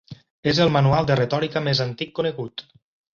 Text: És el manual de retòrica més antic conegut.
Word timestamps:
És 0.51 0.61
el 0.63 0.71
manual 0.75 1.09
de 1.11 1.17
retòrica 1.19 1.61
més 1.67 1.81
antic 1.85 2.13
conegut. 2.21 2.65